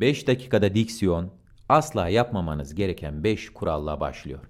5 0.00 0.26
dakikada 0.26 0.74
diksiyon 0.74 1.30
asla 1.68 2.08
yapmamanız 2.08 2.74
gereken 2.74 3.24
5 3.24 3.50
kuralla 3.50 4.00
başlıyor. 4.00 4.40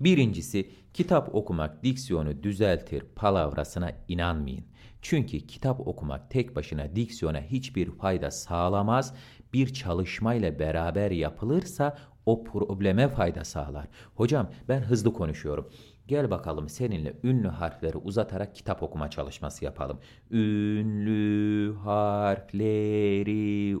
Birincisi 0.00 0.70
kitap 0.94 1.34
okumak 1.34 1.82
diksiyonu 1.82 2.42
düzeltir 2.42 3.02
palavrasına 3.16 3.92
inanmayın. 4.08 4.64
Çünkü 5.02 5.38
kitap 5.38 5.88
okumak 5.88 6.30
tek 6.30 6.56
başına 6.56 6.96
diksiyona 6.96 7.40
hiçbir 7.40 7.90
fayda 7.90 8.30
sağlamaz. 8.30 9.14
Bir 9.52 9.74
çalışmayla 9.74 10.58
beraber 10.58 11.10
yapılırsa 11.10 11.96
o 12.26 12.44
probleme 12.44 13.08
fayda 13.08 13.44
sağlar. 13.44 13.86
Hocam 14.14 14.50
ben 14.68 14.80
hızlı 14.80 15.12
konuşuyorum. 15.12 15.70
Gel 16.06 16.30
bakalım 16.30 16.68
seninle 16.68 17.14
ünlü 17.22 17.48
harfleri 17.48 17.96
uzatarak 17.96 18.54
kitap 18.54 18.82
okuma 18.82 19.10
çalışması 19.10 19.64
yapalım. 19.64 20.00
Ünlü 20.30 21.74
harfleri 21.76 23.76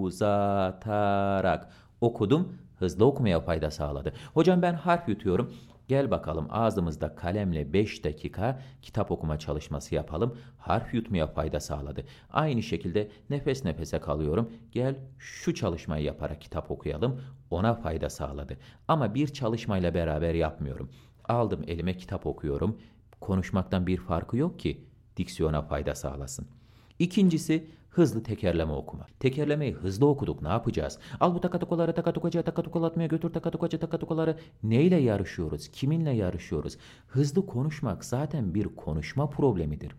uzatarak 0.00 1.68
okudum. 2.00 2.52
Hızlı 2.78 3.04
okumaya 3.04 3.40
fayda 3.40 3.70
sağladı. 3.70 4.12
Hocam 4.34 4.62
ben 4.62 4.74
harf 4.74 5.08
yutuyorum. 5.08 5.54
Gel 5.88 6.10
bakalım 6.10 6.46
ağzımızda 6.50 7.14
kalemle 7.14 7.72
5 7.72 8.04
dakika 8.04 8.60
kitap 8.82 9.10
okuma 9.10 9.38
çalışması 9.38 9.94
yapalım. 9.94 10.38
Harf 10.58 10.94
yutmaya 10.94 11.26
fayda 11.26 11.60
sağladı. 11.60 12.04
Aynı 12.30 12.62
şekilde 12.62 13.10
nefes 13.30 13.64
nefese 13.64 14.00
kalıyorum. 14.00 14.52
Gel 14.72 14.96
şu 15.18 15.54
çalışmayı 15.54 16.04
yaparak 16.04 16.40
kitap 16.40 16.70
okuyalım. 16.70 17.20
Ona 17.50 17.74
fayda 17.74 18.10
sağladı. 18.10 18.56
Ama 18.88 19.14
bir 19.14 19.28
çalışmayla 19.28 19.94
beraber 19.94 20.34
yapmıyorum. 20.34 20.90
Aldım 21.28 21.64
elime 21.66 21.96
kitap 21.96 22.26
okuyorum. 22.26 22.78
Konuşmaktan 23.20 23.86
bir 23.86 23.96
farkı 23.96 24.36
yok 24.36 24.58
ki 24.58 24.84
diksiyona 25.16 25.62
fayda 25.62 25.94
sağlasın. 25.94 26.46
İkincisi 26.98 27.66
hızlı 27.90 28.22
tekerleme 28.22 28.72
okuma. 28.72 29.06
Tekerlemeyi 29.20 29.72
hızlı 29.72 30.06
okuduk 30.06 30.42
ne 30.42 30.48
yapacağız? 30.48 30.98
Al 31.20 31.34
bu 31.34 31.40
takatukaları 31.40 31.94
takatukacıya 31.94 32.44
takatukalatmaya 32.44 33.06
götür 33.06 33.32
takatukacı 33.32 33.80
takatukaları. 33.80 34.38
Neyle 34.62 34.96
yarışıyoruz? 34.96 35.68
Kiminle 35.68 36.10
yarışıyoruz? 36.10 36.76
Hızlı 37.08 37.46
konuşmak 37.46 38.04
zaten 38.04 38.54
bir 38.54 38.64
konuşma 38.64 39.30
problemidir. 39.30 39.92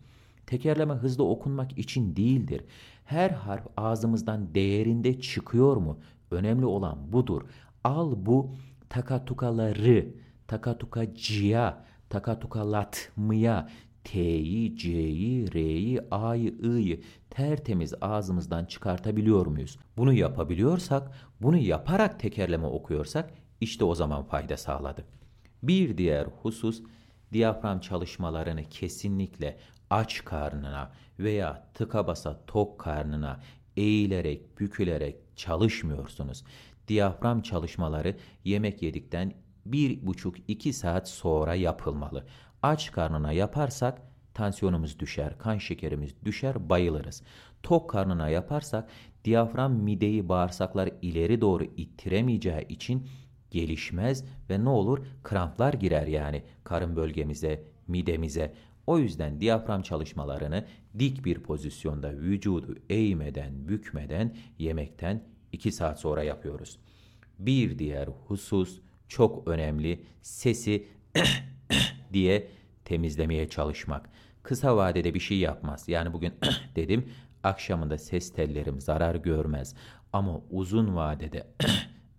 Tekerleme 0.48 0.94
hızlı 0.94 1.24
okunmak 1.24 1.78
için 1.78 2.16
değildir. 2.16 2.62
Her 3.06 3.30
harf 3.30 3.68
ağzımızdan 3.78 4.56
değerinde 4.56 5.22
çıkıyor 5.22 5.78
mu? 5.78 6.00
Önemli 6.32 6.66
olan 6.66 7.14
budur. 7.14 7.42
Al 7.84 8.14
bu 8.16 8.50
takatukaları 8.90 10.08
takatukacıya, 10.48 11.86
takatukalatmaya, 12.10 13.70
T'yi, 14.04 14.78
C'yi, 14.78 15.54
R'yi, 15.54 16.02
A'yı, 16.12 16.56
I'yi 16.64 17.04
tertemiz 17.30 17.94
ağzımızdan 18.02 18.66
çıkartabiliyor 18.66 19.46
muyuz? 19.46 19.78
Bunu 19.98 20.14
yapabiliyorsak, 20.14 21.12
bunu 21.42 21.58
yaparak 21.58 22.20
tekerleme 22.20 22.68
okuyorsak 22.68 23.34
işte 23.62 23.86
o 23.86 23.96
zaman 23.96 24.24
fayda 24.24 24.58
sağladı. 24.58 25.06
Bir 25.64 25.98
diğer 25.98 26.28
husus 26.42 26.82
diyafram 27.34 27.80
çalışmalarını 27.80 28.64
kesinlikle 28.64 29.58
aç 29.90 30.26
karnına 30.26 30.92
veya 31.20 31.68
tıka 31.74 32.08
basa 32.08 32.46
tok 32.48 32.80
karnına 32.80 33.40
eğilerek, 33.78 34.60
bükülerek 34.60 35.16
çalışmıyorsunuz. 35.36 36.44
Diyafram 36.88 37.42
çalışmaları 37.42 38.16
yemek 38.44 38.82
yedikten 38.82 39.34
bir 39.66 40.08
buçuk 40.08 40.36
iki 40.48 40.74
saat 40.74 41.10
sonra 41.10 41.56
yapılmalı. 41.56 42.26
Aç 42.62 42.92
karnına 42.92 43.32
yaparsak 43.32 44.02
tansiyonumuz 44.34 45.00
düşer, 45.00 45.38
kan 45.38 45.58
şekerimiz 45.58 46.26
düşer, 46.26 46.70
bayılırız. 46.70 47.24
Tok 47.64 47.90
karnına 47.90 48.30
yaparsak 48.30 48.90
diyafram 49.26 49.74
mideyi 49.74 50.30
bağırsaklar 50.30 50.90
ileri 51.02 51.42
doğru 51.42 51.64
ittiremeyeceği 51.64 52.68
için 52.70 53.08
gelişmez 53.52 54.24
ve 54.50 54.64
ne 54.64 54.70
olur 54.70 55.06
kramplar 55.24 55.74
girer 55.74 56.08
yani 56.08 56.44
karın 56.64 56.96
bölgemize, 56.96 57.64
midemize. 57.88 58.54
O 58.88 59.00
yüzden 59.00 59.42
diyafram 59.42 59.82
çalışmalarını 59.82 60.66
dik 61.00 61.26
bir 61.26 61.40
pozisyonda 61.40 62.12
vücudu 62.12 62.76
eğmeden, 62.90 63.68
bükmeden 63.68 64.36
yemekten 64.60 65.24
2 65.52 65.72
saat 65.72 66.00
sonra 66.00 66.24
yapıyoruz. 66.24 66.80
Bir 67.40 67.80
diğer 67.80 68.08
husus 68.28 68.82
çok 69.08 69.48
önemli 69.48 70.04
sesi 70.22 70.88
diye 72.14 72.48
temizlemeye 72.86 73.50
çalışmak. 73.50 74.10
Kısa 74.44 74.78
vadede 74.78 75.14
bir 75.14 75.20
şey 75.20 75.38
yapmaz. 75.38 75.88
Yani 75.88 76.14
bugün 76.14 76.34
dedim 76.76 77.10
akşamında 77.44 77.98
ses 77.98 78.34
tellerim 78.34 78.82
zarar 78.82 79.16
görmez. 79.16 79.76
Ama 80.14 80.42
uzun 80.50 80.96
vadede 80.96 81.48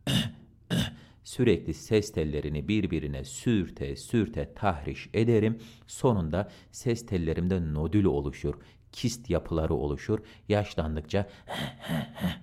sürekli 1.25 1.75
ses 1.75 2.13
tellerini 2.13 2.69
birbirine 2.69 3.25
sürte 3.25 3.97
sürte 3.97 4.55
tahriş 4.55 5.11
ederim. 5.15 5.59
Sonunda 5.87 6.51
ses 6.71 7.07
tellerimde 7.07 7.75
nodül 7.75 8.05
oluşur. 8.05 8.55
Kist 8.93 9.31
yapıları 9.31 9.75
oluşur. 9.75 10.19
Yaşlandıkça 10.49 11.29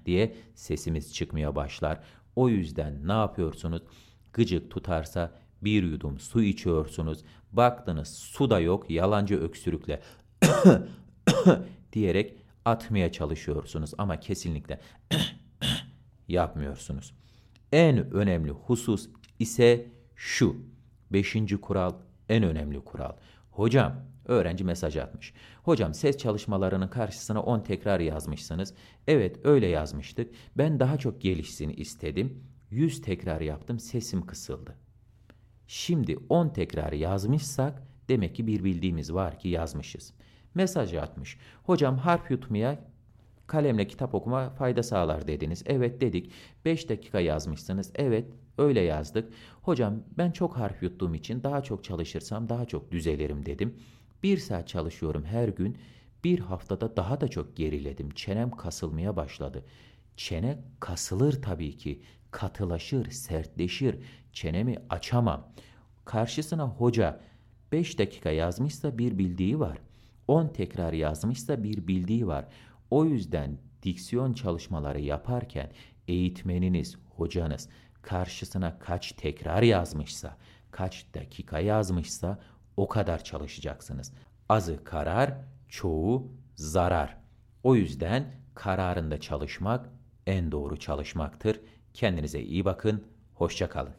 diye 0.05 0.35
sesimiz 0.55 1.13
çıkmaya 1.13 1.55
başlar. 1.55 1.99
O 2.35 2.49
yüzden 2.49 3.07
ne 3.07 3.11
yapıyorsunuz? 3.11 3.83
Gıcık 4.33 4.71
tutarsa 4.71 5.31
bir 5.61 5.83
yudum 5.83 6.19
su 6.19 6.41
içiyorsunuz. 6.41 7.23
Baktınız 7.51 8.07
su 8.07 8.49
da 8.49 8.59
yok 8.59 8.89
yalancı 8.89 9.39
öksürükle 9.39 10.01
diyerek 11.93 12.37
atmaya 12.65 13.11
çalışıyorsunuz 13.11 13.91
ama 13.97 14.19
kesinlikle 14.19 14.79
yapmıyorsunuz. 16.27 17.13
En 17.71 18.13
önemli 18.13 18.51
husus 18.51 19.09
ise 19.39 19.91
şu. 20.15 20.55
Beşinci 21.11 21.61
kural 21.61 21.93
en 22.29 22.43
önemli 22.43 22.79
kural. 22.79 23.13
Hocam 23.51 23.93
öğrenci 24.25 24.63
mesaj 24.63 24.97
atmış. 24.97 25.33
Hocam 25.63 25.93
ses 25.93 26.17
çalışmalarının 26.17 26.87
karşısına 26.87 27.41
10 27.41 27.59
tekrar 27.59 27.99
yazmışsınız. 27.99 28.73
Evet 29.07 29.45
öyle 29.45 29.67
yazmıştık. 29.67 30.33
Ben 30.57 30.79
daha 30.79 30.97
çok 30.97 31.21
gelişsin 31.21 31.69
istedim. 31.69 32.43
100 32.73 33.01
tekrar 33.01 33.41
yaptım 33.41 33.79
sesim 33.79 34.25
kısıldı. 34.25 34.75
Şimdi 35.67 36.17
10 36.29 36.49
tekrar 36.49 36.91
yazmışsak 36.91 37.83
demek 38.09 38.35
ki 38.35 38.47
bir 38.47 38.63
bildiğimiz 38.63 39.13
var 39.13 39.39
ki 39.39 39.49
yazmışız. 39.49 40.13
Mesaj 40.55 40.93
atmış. 40.93 41.37
Hocam 41.63 41.97
harf 41.97 42.31
yutmaya 42.31 42.79
kalemle 43.47 43.87
kitap 43.87 44.15
okuma 44.15 44.49
fayda 44.49 44.83
sağlar 44.83 45.27
dediniz. 45.27 45.63
Evet 45.65 46.01
dedik. 46.01 46.31
5 46.65 46.89
dakika 46.89 47.19
yazmışsınız. 47.19 47.91
Evet 47.95 48.25
öyle 48.57 48.81
yazdık. 48.81 49.33
Hocam 49.61 50.03
ben 50.17 50.31
çok 50.31 50.57
harf 50.57 50.83
yuttuğum 50.83 51.15
için 51.15 51.43
daha 51.43 51.63
çok 51.63 51.83
çalışırsam 51.83 52.49
daha 52.49 52.65
çok 52.65 52.91
düzelirim 52.91 53.45
dedim. 53.45 53.75
Bir 54.23 54.37
saat 54.37 54.67
çalışıyorum 54.67 55.25
her 55.25 55.47
gün. 55.47 55.77
Bir 56.23 56.39
haftada 56.39 56.97
daha 56.97 57.21
da 57.21 57.27
çok 57.27 57.55
geriledim. 57.55 58.09
Çenem 58.09 58.51
kasılmaya 58.51 59.15
başladı. 59.15 59.65
Çene 60.17 60.57
kasılır 60.79 61.41
tabii 61.41 61.77
ki. 61.77 62.01
Katılaşır, 62.33 63.11
sertleşir. 63.11 63.99
Çenemi 64.31 64.75
açamam. 64.89 65.53
Karşısına 66.05 66.63
hoca 66.63 67.19
5 67.71 67.99
dakika 67.99 68.31
yazmışsa 68.31 68.97
bir 68.97 69.17
bildiği 69.17 69.59
var. 69.59 69.77
10 70.27 70.47
tekrar 70.47 70.93
yazmışsa 70.93 71.63
bir 71.63 71.87
bildiği 71.87 72.27
var. 72.27 72.45
O 72.91 73.05
yüzden 73.05 73.57
diksiyon 73.83 74.33
çalışmaları 74.33 75.01
yaparken 75.01 75.71
eğitmeniniz, 76.07 76.95
hocanız 77.09 77.69
karşısına 78.01 78.79
kaç 78.79 79.11
tekrar 79.11 79.63
yazmışsa, 79.63 80.37
kaç 80.71 81.05
dakika 81.13 81.59
yazmışsa 81.59 82.39
o 82.77 82.87
kadar 82.87 83.23
çalışacaksınız. 83.23 84.13
Azı 84.49 84.83
karar, 84.83 85.33
çoğu 85.69 86.31
zarar. 86.55 87.17
O 87.63 87.75
yüzden 87.75 88.35
kararında 88.55 89.19
çalışmak 89.19 89.89
en 90.27 90.51
doğru 90.51 90.79
çalışmaktır. 90.79 91.59
Kendinize 91.93 92.41
iyi 92.41 92.65
bakın, 92.65 93.03
hoşça 93.33 93.69
kalın. 93.69 93.93